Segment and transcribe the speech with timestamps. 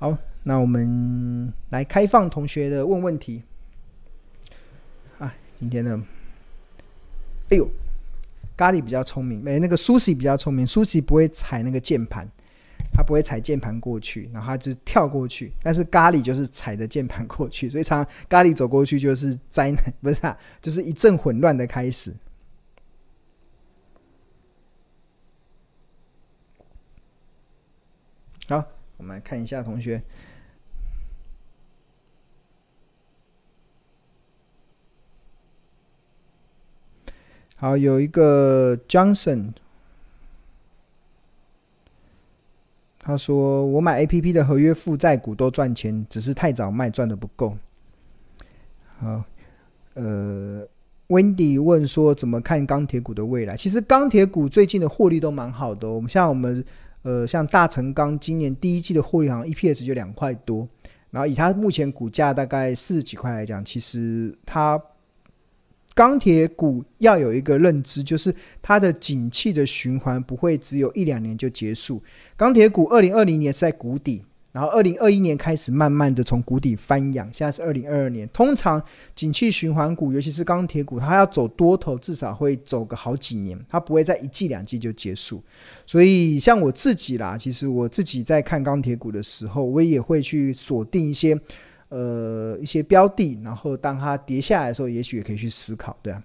[0.00, 3.42] 好，那我们来开放同学的问问题。
[5.18, 6.02] 啊，今天呢，
[7.50, 7.68] 哎呦，
[8.56, 12.26] 咖喱比较聪明，没那个苏西比较聪明，苏西不会踩那个键盘。
[12.94, 15.52] 他不会踩键盘过去，然后他就跳过去。
[15.62, 22.16] 但是咖喱就是踩着键盘过去，所以常常咖喱走过去就是灾难，不是啊，就是一阵混乱的开始。
[28.48, 28.64] 好，
[29.00, 30.02] 我们来看一下同学。
[37.56, 39.54] 好，有一个 Johnson。
[42.98, 47.56] 他说：“我买 APP 的合约负债股都赚钱，只是太早卖，赚的不够。”
[49.00, 49.24] 好，
[49.94, 50.68] 呃
[51.08, 55.88] ，Wendy 问说：“怎么看钢铁股的未来？”其实钢铁股最近的获利都蛮好的。
[55.88, 56.62] 我们像我们
[57.02, 60.68] 呃，像大成钢今年第一季的获利好像 EPS 就两块多，
[61.10, 64.80] 然后以它目前股价大概四十几块来讲，其实它。
[65.92, 72.00] 钢铁股要有一个认知，就是它的景气的循环不会只有一两年就结束。
[72.36, 74.22] 钢铁股二零二零年是在谷底，
[74.52, 78.28] 然后二零二一年开始慢慢的从谷底翻扬，现在是二零二二年。
[78.32, 78.82] 通常
[79.14, 85.42] 景气循环股，尤其是钢铁股，它要走多头，至少会走个好几年，它不会在一季两季就结束。
[85.86, 91.38] 所以像我自己啦，其实我自己在看钢铁股的时候，我也会去锁定一些。
[91.90, 96.22] 呃，一些标的，然后当它跌下来的时候，也许也可以去思考，对啊。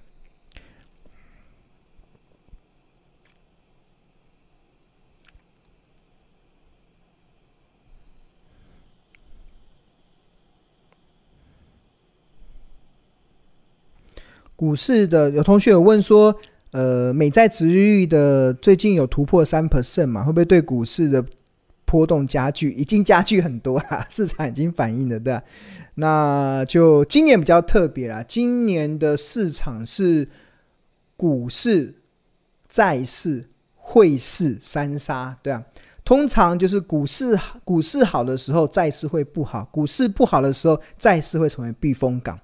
[14.56, 16.36] 股市的有同学有问说，
[16.72, 20.24] 呃，美债殖利率的最近有突破三 percent 嘛？
[20.24, 21.26] 会不会对股市的？
[21.88, 25.44] 波动加剧，已经加剧很多了，市场已经反映了，对吧？
[25.94, 30.28] 那就今年比较特别啦，今年的市场是
[31.16, 31.94] 股市、
[32.68, 35.64] 债市、汇市三杀，对啊。
[36.04, 42.38] 通常就是股市股市好的时候，债市会不好；股市不好的时候，债市会成为避风港。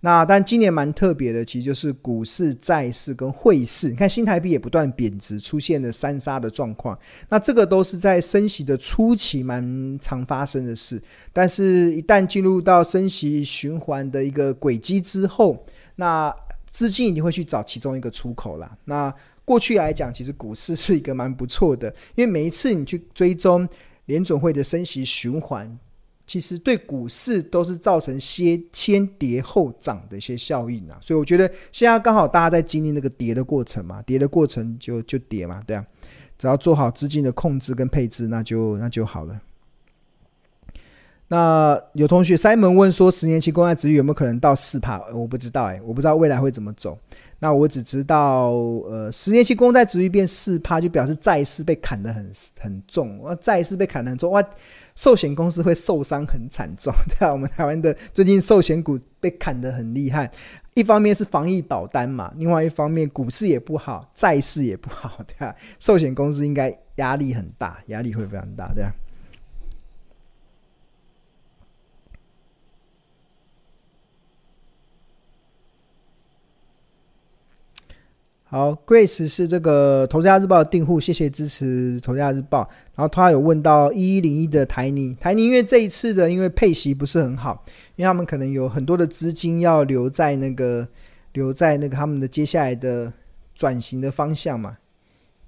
[0.00, 3.88] 那但今年蛮特别的，其实就是股市、债市跟汇市。
[3.88, 6.96] 你看新台币也不断贬值，出现了三杀的状况。
[7.28, 11.02] 那这个都是在升息的初期蛮常发生的事。
[11.32, 15.64] 但是，一旦进入到升息循环的一个轨迹之后，
[15.96, 16.32] 那
[16.70, 18.76] 资金一定会去找其中一个出口啦。
[18.84, 19.12] 那
[19.44, 23.66] 过去来讲，其实股市是一个蛮不错的，因为每一次你去追踪
[24.04, 25.78] 联准会的升息循环。
[26.26, 35.86] 其实对股市都是造成些先跌后涨的一些效应啊，所以我觉得现在刚好大家在经历那个跌的过程嘛，跌的过程就就跌嘛，对啊，
[36.36, 39.40] 只要做好资金的控制跟配置，那就那就好了。
[41.28, 45.00] 那有同学 Simon 问说，十年期公债殖利率有没有可能到四趴？
[45.12, 46.96] 我不知道哎，我不知道未来会怎么走。
[47.38, 48.50] 那我只知道，
[48.88, 54.42] 呃，十年期公债殖率变四趴，就表示债市被砍得很很重，哇，债市被砍得很重，哇。
[54.94, 60.30] 寿险公司会受伤很惨重， 对啊，我们台湾的最近寿险股被砍得很厉害，
[60.72, 68.90] 一方面是防疫保单嘛，另外一方面股市也不好，债市也不好，对啊，寿险公司应该压力很大，压力会非常大，对啊。
[78.48, 82.62] 好，Grace 是这个《投资家日报》的订户，谢谢支持《投资家日报》。
[82.94, 87.64] 然后他有问到一一零一的台泥，台泥因为这一次的因为配息不是很好，
[87.96, 90.86] 因为他们可能有很多的资金要留在那个
[91.32, 93.12] 留在那个他们的接下来的
[93.52, 94.76] 转型的方向嘛。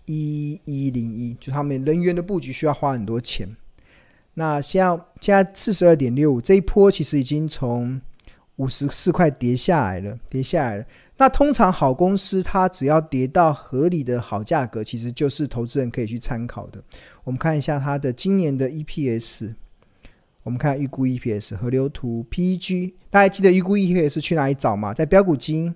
[0.07, 3.49] 一一零一就他们人员的布局需要花很多钱。
[4.35, 8.01] 那现在现在四十二点六五这一波其实已经从
[8.57, 10.85] 五十四块跌下来了，跌下来了。
[11.19, 16.83] 那通常好公司，它只要跌到合理的好价格，其实就是投资人可以去参考的。
[17.25, 19.55] 我们看一下它的今年的 EPS，
[20.45, 24.95] 我们看预估 EPS 河流图 PEG，大家记得预估 EPS 去哪里找吗？
[24.95, 25.75] 在标股金，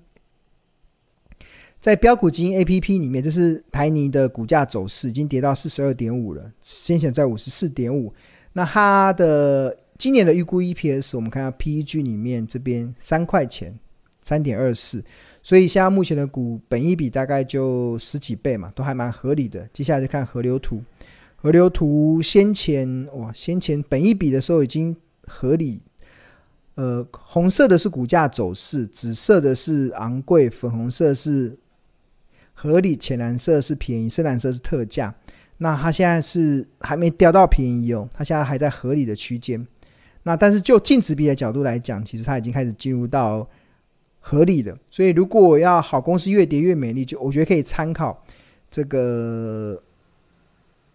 [1.81, 8.15] 在标股金 APP 里面，这是台泥的股价走势，已经跌到四十二点五了，先前在五十四点五。
[8.53, 13.77] 那它的今年的预估 EPS，我们看下 PEG 里面这边三块钱，
[14.23, 15.05] 三点二四。
[15.43, 19.69] 所以现在目前的股本一比大概就十几倍嘛，都还蛮合理的。
[19.73, 20.83] 接下来就看河流图，
[21.37, 24.97] 河流图先前哇，先前本一比的时候已经
[25.27, 25.83] 合理。
[26.75, 31.59] 呃，红色的是股价走势，紫色的是昂贵，粉红色是
[32.55, 35.15] 合理，浅蓝色是便宜，深蓝色是特价。
[35.59, 39.67] 那它现在是还没掉到便宜哦，它现在还在合理的区间。
[40.23, 43.47] 那但是就净值比的角度来讲，其实它已经开始进入到
[44.23, 44.75] 合理的。
[44.89, 48.25] 所以如果我要好公司越跌越美丽，就我觉得可以参考
[48.71, 49.83] 这个。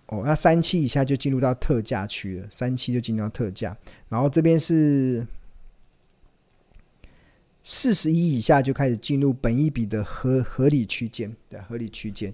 [0.09, 3.75] 哦，那三七以下就进入到特价区了，三七就进入到特价，
[4.07, 5.27] 然后这边是
[7.61, 12.33] 四十一以下就开始进入本一笔的合合理区间，对，合理区间。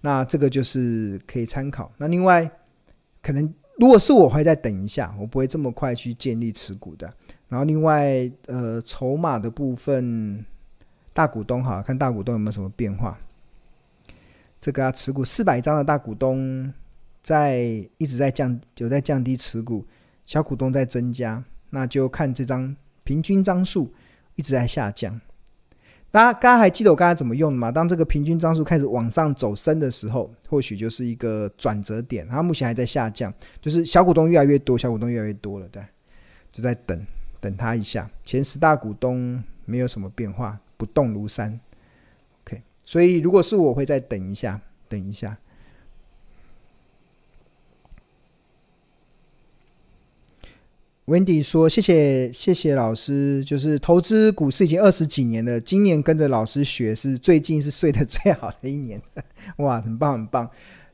[0.00, 1.92] 那这个就是可以参考。
[1.96, 2.48] 那另外，
[3.20, 7.12] 可能如果是我会再等一下，我不会这么快去建立持股的。
[7.48, 10.44] 然后另外，呃，筹码的部分，
[11.12, 13.18] 大股东哈，看大股东有没有什么变化。
[14.60, 16.72] 这个啊，持股四百张的大股东。
[17.20, 17.58] 在
[17.98, 19.84] 一直在降，有在降低持股，
[20.24, 23.92] 小股东在增加，那就看这张平均张数
[24.36, 25.20] 一直在下降。
[26.10, 27.70] 大家大家还记得我刚才怎么用的吗？
[27.70, 32.26] 当这个平均张数开始往上走升的时候，或许就是一个转折点。
[32.28, 35.82] 它目前还在下降，就是小股东越来越多，小股东越来越多了，对，
[36.50, 37.06] 就在等
[37.40, 38.08] 等它一下。
[38.24, 41.60] 前十大股东没有什么变化，不动如山。
[42.44, 44.58] OK，所以如果是我会再等一下，
[44.88, 45.36] 等一下。
[51.08, 59.00] Wendy 说：“谢谢谢谢老师，就是投资股市已经二十几年了，今年跟着老师学是最近是睡得最好的一年，
[59.56, 60.46] 哇，很棒很棒，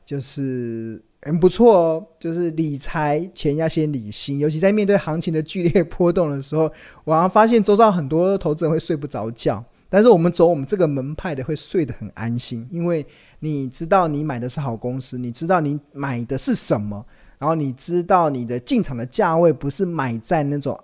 [0.05, 2.07] 就是很不错哦。
[2.17, 6.71] 就是理财前要先理心，尤其在面对行情的剧烈波动的时候，
[7.03, 13.05] 我好像发现周遭很多投资人会睡不着觉，但是我们走我们这个门派的会睡得很安心，因为
[13.39, 17.05] 你知道你买的是好公司，你知道你买的是什么。”
[17.37, 20.79] 然后你知道你的进场的价位不是买在那种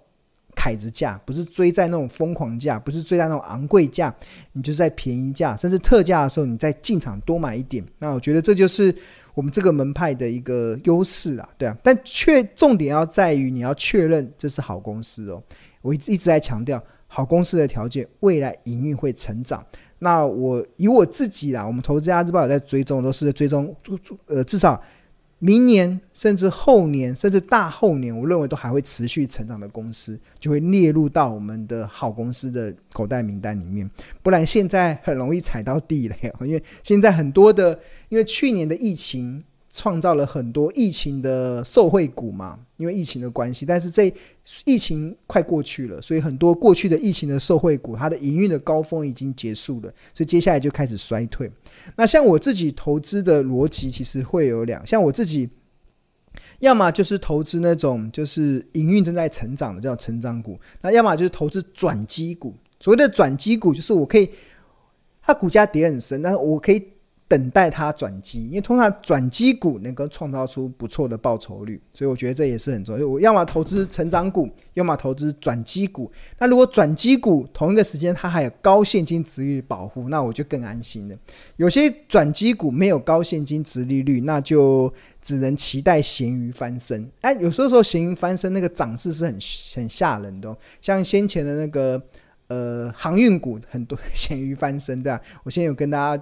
[0.53, 4.13] 凯子价，不是追在那种疯狂价，不是追在那种昂贵价，
[4.51, 7.83] 你就在便宜价甚至特价的时候，你再进场多买一点。
[7.99, 8.93] 那我觉得这就是
[9.33, 11.75] 我们这个门派的一个优势啊，对啊。
[11.81, 15.41] 但确重点要在于你要确认这是好公司哦。
[15.81, 19.65] 我一直一直在强调，好公司的条件，未来营运会成长。
[19.99, 23.73] 那我以我自己啦，我们投资家日报有在追踪，都是追踪，
[24.27, 24.79] 呃，至少。
[25.43, 33.89] 明年甚至后年甚至大后年，我认为都还会持续成长的公司，就会列入到我们的好公司的口袋名单里面。
[34.21, 37.79] 不然现在很容易踩到地雷，因为现在很多的，
[38.09, 39.43] 因为去年的疫情。
[39.73, 44.13] 创造了很多疫情的受惠股嘛，因为疫情的关系，但是这
[44.65, 51.49] 疫情快过去了，所以很多过去的疫情的受惠股，它的营运的高峰已经结束了，所以接下来就开始衰退。
[51.95, 55.49] 那像我自己投资的逻辑，其实会有两，像我自己，
[56.59, 62.53] 要么就是投资那种就是营运正在成长的叫成长股，那要么就是投资转机股。
[62.81, 64.29] 所谓的转机股，就是我可以，
[65.21, 66.83] 它股价跌很深，但是我可以。
[67.31, 73.07] 等待它转机，因为通常转机股能够创造出不错的报酬率，所以我觉得这也是很重要。
[73.07, 76.11] 我要么投资成长股，要么投资转机股。
[76.39, 81.15] 那如果转机股同一个时间它还有高现金殖利率保护，那我就更安心了。
[81.55, 87.09] 有些转机股没有高现金殖利率，那就只能期待咸鱼翻身。
[87.21, 89.37] 哎，有时候说咸鱼翻身那个涨势是很
[89.75, 92.03] 很吓人的，像先前的那个
[92.47, 95.21] 呃航运股很多 咸鱼翻身，对吧？
[95.45, 96.21] 我现在有跟大家。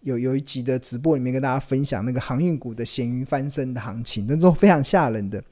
[0.00, 5.42] 有有一集的直播里面跟大家分享那个航运股的咸鱼翻身的行情，那都非常吓人的。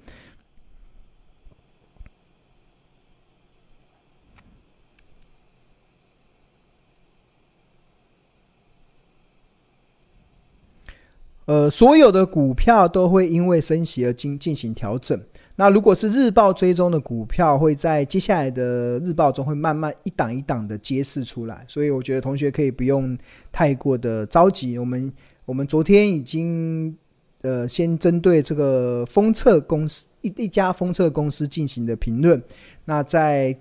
[11.47, 15.21] 呃，所有的股票都会因为升息而进进行调整。
[15.59, 23.17] 那如果是日报追踪的股票，会在接下来的日报中会慢慢一档一档的揭示出来，所以我觉得同学可以不用
[23.51, 24.79] 太过的着急。
[24.79, 25.11] 我们
[25.47, 26.95] 我们昨天已经
[27.41, 32.43] 呃先针对这个封测公司一一家封测公司进行的评论，
[32.85, 33.57] 那在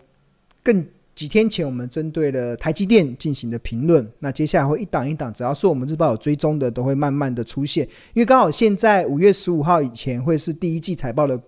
[0.61, 0.85] 更
[1.15, 11.41] 几天前我们针对了台积电进行的评论，那接下来会一档一档，只要是我们日报有追踪的，都会慢慢的出现，因为刚好现在五月十五号以前会是第一季财报的。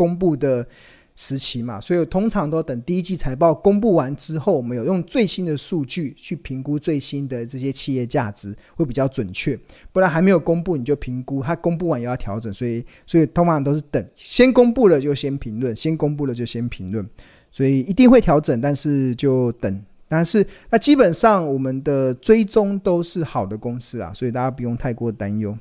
[0.00, 0.66] 公布的
[1.14, 9.58] 时期嘛，所以通常都等第一季财报公布完之后，我们有用最新的数据去评估最新的这些企业价值，会比较准确。
[9.92, 17.06] 不然还没有公布你就评估，它公布完也要调整，所以所以通常都是等先公布了就先评论，先公布了就先评论，
[17.50, 19.84] 所以一定会调整，但是就等。
[20.08, 25.54] 但是那基本上我们的追踪都是好的公司啊，所以大家不用太过担忧。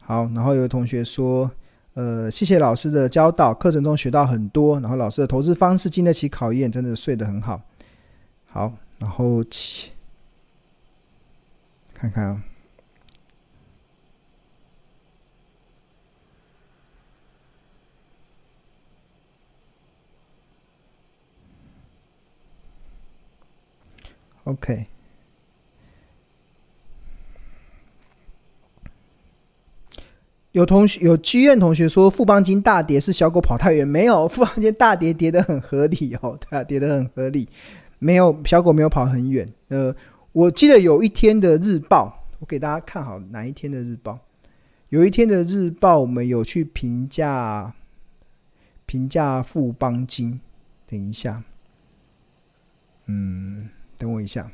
[0.00, 1.50] 好，然后有同学说，
[1.94, 7.62] 呃，谢谢老师的教导，课程中学到很多，然后老师的投资方式经得起考验，真的睡得很好。
[8.46, 9.92] 好，然后起
[11.94, 12.42] 看看啊。
[24.44, 24.86] OK，
[30.52, 37.48] 有同学有剧院同学说富邦金大跌是小狗跑太远，没有 富邦金大跌跌得很合理哦， 对啊，跌得很合理，
[37.98, 39.48] 没有小狗没有跑很远。
[39.68, 39.94] 呃，
[40.32, 44.18] 我记得有一天的日报，我给大家看好哪一天的日报？
[44.88, 47.74] 有一天的日报，我们有去评价
[48.86, 50.40] 评价富邦金。
[50.88, 51.44] 等一下，
[53.06, 53.68] 嗯。
[53.96, 54.50] 等我一下，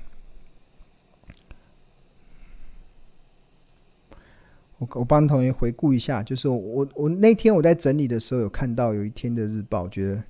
[4.78, 10.22] 我我帮同学回顾一下，就是我我，我那天我在整理的时候有看到有一天的日报，我觉得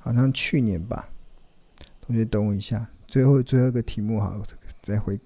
[0.00, 1.08] 好像去年吧。
[2.02, 4.40] 同学等我一下，最后最后一个题目好，
[4.82, 5.18] 再回。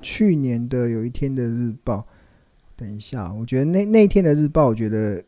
[0.00, 2.06] 去年的有一天的日报，
[2.76, 5.24] 等一下，我觉得那那天的日报，我觉得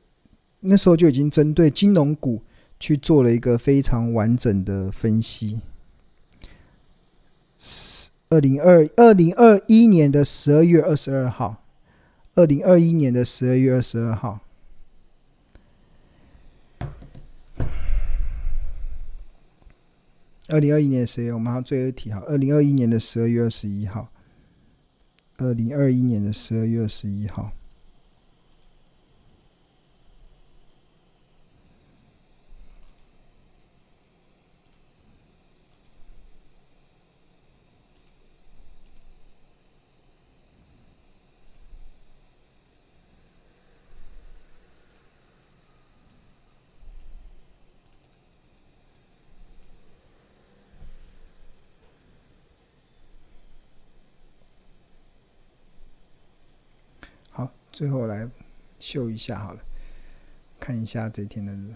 [0.60, 2.42] 那时候就已经针对金融股
[2.78, 5.58] 去做了一个非常完整的分析。
[8.28, 11.64] 二零二二零二一年的十二月二十二号，
[12.34, 14.40] 二零二一年的十二月二十二号，
[20.48, 24.10] 二零二一年十月，我们还有最后一题哈，二零二一年的十二月二十一号。
[25.38, 27.52] 二零二一年的十二月二十一号。
[57.38, 58.28] 好最后来
[58.80, 59.62] 秀一下好了，
[60.58, 61.72] 看一下这天的日。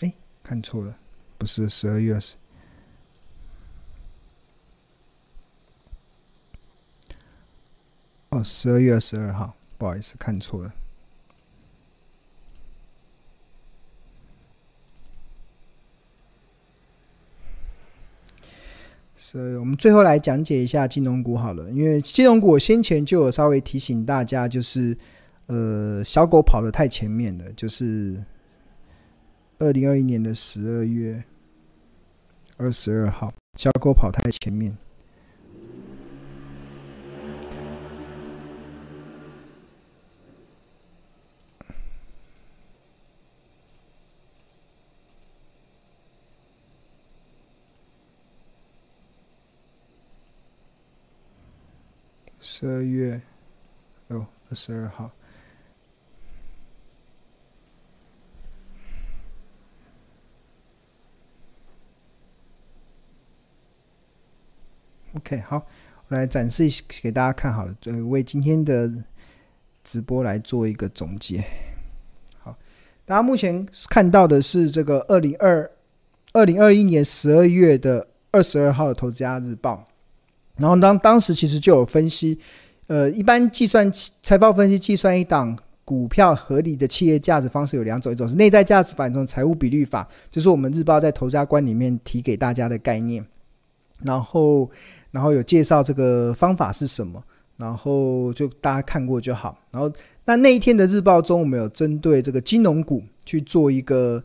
[0.00, 0.12] 哎，
[0.42, 0.94] 看错了，
[1.38, 2.36] 不是十二月二十。
[8.28, 10.74] 哦，十二月二十二号，不好意思，看错了。
[19.30, 24.96] 所以我们最后来讲解一下金融股好了，因为金融股我先前就有稍微提醒大家，就是
[25.48, 28.24] 呃小狗跑得太前面了，就是
[29.58, 31.22] 二零二一年的十二月
[32.56, 34.74] 二十二号，小狗跑太前面。
[52.40, 53.20] 十二月
[54.08, 55.10] 哦，二十二号。
[65.14, 65.56] OK，好，
[66.08, 66.64] 我来展示
[67.02, 68.88] 给大家看好了，呃，为今天的
[69.82, 71.44] 直播来做一个总结。
[72.38, 72.56] 好，
[73.04, 75.68] 大家目前看到的是这个二零二
[76.32, 79.88] 二零二一年十二月的二十二号的《投资家日报》。
[80.58, 82.38] 然后当当时其实就有分析，
[82.88, 83.90] 呃，一般计算
[84.22, 93.24] 财报分析计算一档股票合理的企业价值方式有两种，一种是内在价值法，一种财务比率法，就是我们日报在投家观里面提给大家的概念。
[94.02, 94.68] 然后，
[95.12, 97.22] 然后有介绍这个方法是什么，
[97.56, 99.56] 然后就大家看过就好。
[99.70, 99.88] 然后
[100.24, 104.22] 那那一天的日报中，我们有针对这个金融股去做一个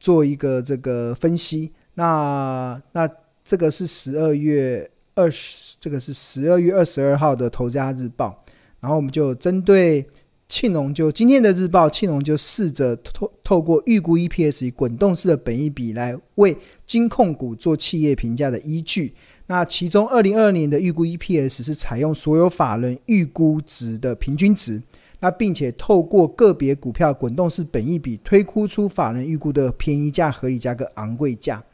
[0.00, 1.72] 做一个这个分析。
[1.94, 3.08] 那那
[3.44, 4.90] 这个是十二月。
[5.16, 8.44] 二十，这个是十二月二十二号的《投资家日报》，
[8.80, 10.06] 然后我们就针对
[10.46, 16.56] 庆农，就今天的日报，庆农就试着透透过预估 EPS 以滚动式的本益比来为
[16.86, 19.14] 金控股做企业评价的依据。
[19.46, 24.82] 那其中二零二二年的预估 EPS 是采用所有法人预估值的平均值，
[25.20, 31.64] 那并且透过个别股票滚动式本益比推估出法人预估的便宜价、合理价跟昂贵价。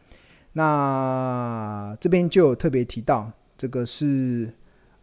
[0.54, 4.52] 那这边就有特别提到，这个是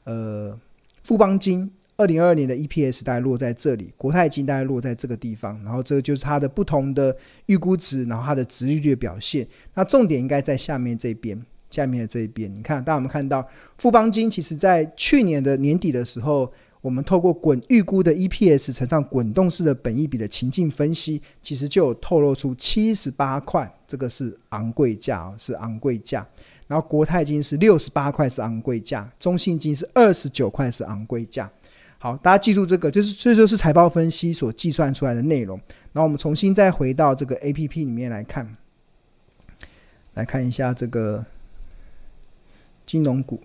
[0.03, 0.57] 呃
[1.03, 7.15] 富邦金二零二二年的 EPS 大概落在这里，国泰金大概落在这个地方，然后这个就是它的不同的
[7.47, 9.47] 预估值，然后它的殖利率的表现。
[9.73, 13.45] 那重点应该在下面这边，下面的这一边，你看，大家有没有看到
[13.77, 14.29] 富邦金？
[14.29, 16.51] 其实在去年的年底的时候，
[16.81, 26.27] 我们透过滚预估的 EPS 乘上滚动式的本益比的情境分析，其实就有透露出七十八块，这个是昂贵价哦，是昂贵价。
[26.67, 31.51] 然后国泰金是六十八块，是昂贵价；中信金是二十九块，是昂贵价。
[31.97, 35.59] 好，大家记住这个，就是这就是财报分析所计算出来的内容。
[35.91, 38.55] 然后我们重新再回到这个 APP 里面来看，
[40.13, 41.25] 来看一下这个。
[42.85, 43.39] 金融股，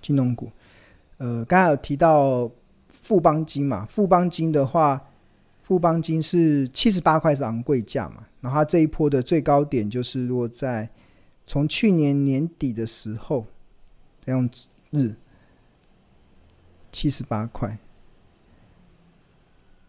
[0.00, 0.52] 金融股，
[1.18, 2.50] 呃，刚才有提到
[2.88, 3.86] 富邦金嘛？
[3.86, 5.00] 富邦金的话，
[5.62, 8.26] 富邦金是七十八块是昂贵价嘛？
[8.40, 10.88] 然后它这一波的最高点就是落在
[11.46, 13.46] 从去年年底的时候
[14.24, 15.14] 这样子日
[16.92, 17.78] 七十八块。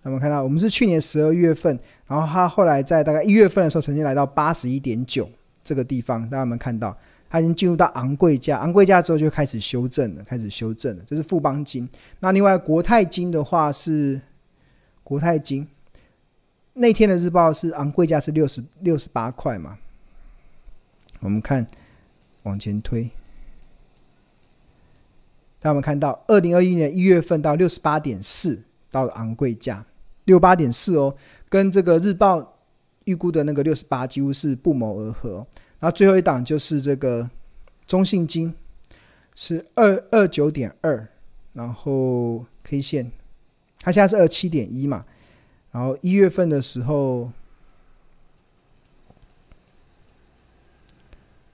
[0.03, 5.29] 那么看到我们是去年十二月份，然后它后来在大概一月份的时候曾经来到八十一点九
[5.63, 6.97] 这个地方，大家有没有看到？
[7.29, 11.03] 它已经进入到昂贵价，昂贵价之后就开始修正了，开始修正了。
[11.05, 11.87] 这是富邦金。
[12.19, 14.21] 那另外国泰金的话是
[15.03, 15.67] 国泰金，
[16.73, 19.77] 那天的日报是昂贵价是六十六十八块嘛？
[21.19, 21.65] 我们看
[22.43, 23.03] 往前推，
[25.59, 29.85] 大家有没有看到二零二一年一月份到六十八点四到了昂贵价
[30.25, 31.15] 六八点四哦，
[31.49, 32.57] 跟这个日报
[33.05, 35.45] 预估的那个六十八几乎是不谋而合。
[35.79, 37.29] 然后最后一档就是这个
[37.85, 38.55] 中信金，
[39.35, 41.07] 是二二九点二，
[41.53, 43.11] 然后 K 线，
[43.81, 45.05] 它现在是二七点一嘛，
[45.71, 47.31] 然后一月份的时候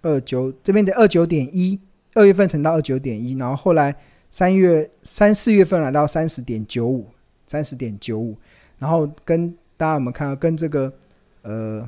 [0.02, 1.82] 二九这边的二九点一，
[2.14, 3.94] 二月份乘到二九点一，然后后来
[4.30, 7.10] 三月三四月份来到三十点九五，
[7.46, 8.38] 三十点九五，
[8.80, 10.94] 然后跟大家有没有看到跟这个
[11.42, 11.86] 呃。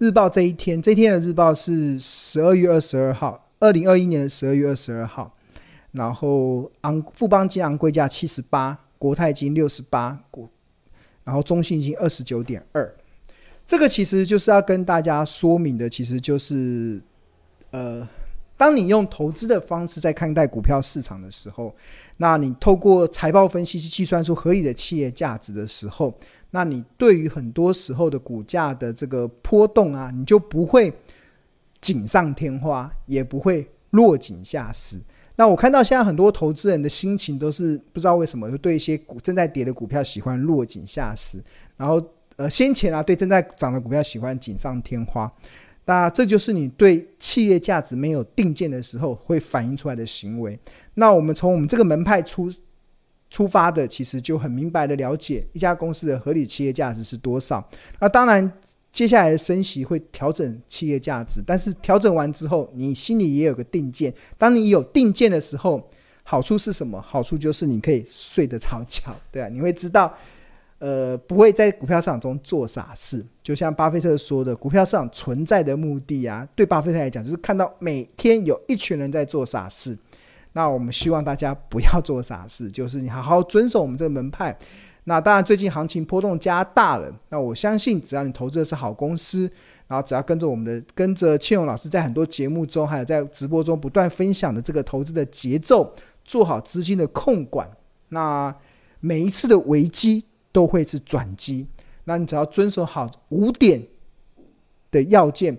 [0.00, 5.30] 日报这一天，这一天的日报是十二月二十二号，二零二一年的十二月二十二号。
[5.92, 10.48] 然后昂富邦金昂贵价七十八，国泰金六十八，国
[11.22, 12.90] 然后中信金二十九点二。
[13.66, 16.98] 这个其实就是要跟大家说明的，其实就是
[17.70, 18.08] 呃，
[18.56, 21.76] 当你用投资的方式在看待股票市场的时候，
[22.16, 26.14] 那你透过财报分析去计算出合理的企业价值的时候。
[26.52, 30.92] 那你对于很多时候的股价的这个波动啊，你就不会
[31.80, 35.00] 锦上添花，也不会落井下石。
[35.36, 41.40] 那我看到现在很多投资人的心情都是不知道为什么，就对一些股正在跌的股票喜欢落井下石，
[41.76, 42.02] 然后
[42.36, 45.32] 呃先前啊对正在涨的股票喜欢锦上添花。
[45.84, 50.58] 那这就是你对企业价值没有定见的时候会反映出来的行为。
[50.94, 52.50] 那我们从我们这个门派出。
[53.30, 57.64] 出发的其实就很明白的了解一家公司的合理企业价值是多少。
[58.00, 58.52] 那当然，
[58.90, 64.12] 接下来的升息会调整企业价值，但是调整完之后，你心里也有个定见。
[64.36, 65.88] 当你有定见的时候，
[66.24, 67.00] 好处是什么？
[67.00, 70.12] 好处就是你可以睡得着觉，对啊，你会知道，
[70.80, 73.24] 呃，不会在股票市场中做傻事。
[73.44, 79.96] 就像巴菲特说的，股票市场存在的目的啊，对巴菲特来讲，就是看到每天有一群人在做傻事。
[80.52, 84.56] 那我们希望大家不要做傻事， 就是你好好遵守我们这个门派。
[85.04, 87.12] 那当然，最近行情波动加大了。
[87.30, 89.50] 那我相信，只要你投资的是好公司，
[89.88, 97.68] 然后只要跟着我们的，跟着庆荣老师在很多节目中，还有在直播中不断分享的这个投资的节奏，做好资金的控管，
[98.10, 98.54] 那
[99.00, 101.66] 每一次的危机都会是转机。
[102.04, 103.82] 那你只要遵守好五点
[104.90, 105.58] 的要件。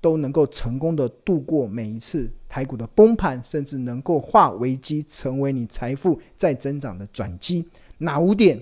[0.00, 7.68] 都能够成功的度过每一次台股的崩盘，甚至能够化危机成为你财富再增长的转机。
[7.98, 8.60] 哪五点？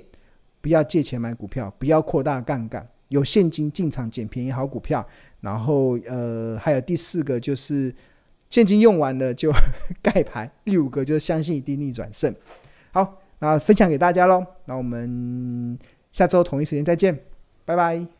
[0.60, 5.06] 不要借钱买股票，不要扩大杠杆，有现金进场捡便宜好股票。
[5.40, 7.94] 然后呃，还有第四个就是
[8.50, 9.52] 现金用完了就
[10.02, 10.50] 盖牌。
[10.64, 12.34] 第五个就是相信一定逆转胜。
[12.90, 14.44] 好，那分享给大家喽。
[14.64, 15.78] 那我们
[16.10, 17.16] 下周同一时间再见，
[17.64, 18.17] 拜拜。